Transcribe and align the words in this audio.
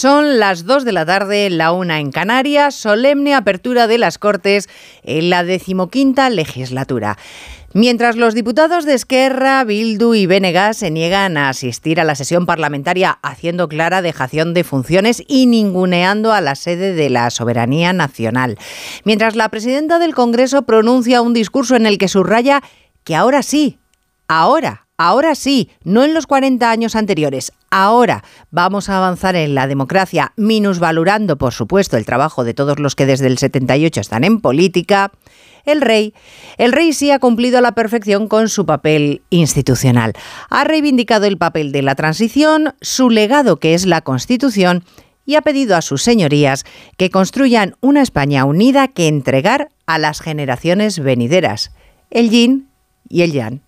Son 0.00 0.38
las 0.38 0.64
2 0.64 0.84
de 0.84 0.92
la 0.92 1.04
tarde, 1.04 1.50
la 1.50 1.72
una 1.72 1.98
en 1.98 2.12
Canarias, 2.12 2.76
solemne 2.76 3.34
apertura 3.34 3.88
de 3.88 3.98
las 3.98 4.16
Cortes 4.16 4.68
en 5.02 5.28
la 5.28 5.42
decimoquinta 5.42 6.30
legislatura. 6.30 7.18
Mientras 7.74 8.14
los 8.14 8.32
diputados 8.32 8.84
de 8.84 8.94
Esquerra, 8.94 9.64
Bildu 9.64 10.14
y 10.14 10.26
Benegas 10.26 10.76
se 10.76 10.92
niegan 10.92 11.36
a 11.36 11.48
asistir 11.48 11.98
a 11.98 12.04
la 12.04 12.14
sesión 12.14 12.46
parlamentaria 12.46 13.18
haciendo 13.24 13.66
clara 13.66 14.00
dejación 14.00 14.54
de 14.54 14.62
funciones 14.62 15.20
y 15.26 15.46
ninguneando 15.46 16.32
a 16.32 16.40
la 16.40 16.54
sede 16.54 16.94
de 16.94 17.10
la 17.10 17.28
soberanía 17.30 17.92
nacional. 17.92 18.56
Mientras 19.02 19.34
la 19.34 19.48
presidenta 19.48 19.98
del 19.98 20.14
Congreso 20.14 20.62
pronuncia 20.62 21.22
un 21.22 21.34
discurso 21.34 21.74
en 21.74 21.86
el 21.86 21.98
que 21.98 22.06
subraya 22.06 22.62
que 23.02 23.16
ahora 23.16 23.42
sí, 23.42 23.80
ahora 24.28 24.87
Ahora 25.00 25.36
sí, 25.36 25.70
no 25.84 26.02
en 26.02 26.12
los 26.12 26.26
40 26.26 26.68
años 26.68 26.96
anteriores. 26.96 27.52
Ahora 27.70 28.24
vamos 28.50 28.88
a 28.88 28.96
avanzar 28.96 29.36
en 29.36 29.54
la 29.54 29.68
democracia, 29.68 30.32
minusvalorando, 30.34 31.38
por 31.38 31.54
supuesto, 31.54 31.96
el 31.96 32.04
trabajo 32.04 32.42
de 32.42 32.52
todos 32.52 32.80
los 32.80 32.96
que 32.96 33.06
desde 33.06 33.28
el 33.28 33.38
78 33.38 34.00
están 34.00 34.24
en 34.24 34.40
política. 34.40 35.12
El 35.64 35.82
rey, 35.82 36.14
el 36.56 36.72
rey 36.72 36.92
sí 36.92 37.12
ha 37.12 37.20
cumplido 37.20 37.58
a 37.58 37.60
la 37.60 37.76
perfección 37.76 38.26
con 38.26 38.48
su 38.48 38.66
papel 38.66 39.22
institucional. 39.30 40.14
Ha 40.50 40.64
reivindicado 40.64 41.26
el 41.26 41.38
papel 41.38 41.70
de 41.70 41.82
la 41.82 41.94
transición, 41.94 42.74
su 42.80 43.08
legado 43.08 43.60
que 43.60 43.74
es 43.74 43.86
la 43.86 44.00
Constitución 44.00 44.82
y 45.24 45.36
ha 45.36 45.42
pedido 45.42 45.76
a 45.76 45.82
sus 45.82 46.02
señorías 46.02 46.64
que 46.96 47.10
construyan 47.10 47.76
una 47.80 48.02
España 48.02 48.44
unida 48.44 48.88
que 48.88 49.06
entregar 49.06 49.68
a 49.86 49.98
las 49.98 50.20
generaciones 50.20 50.98
venideras. 50.98 51.70
El 52.10 52.30
yin 52.30 52.68
y 53.08 53.22
el 53.22 53.32
yang. 53.32 53.60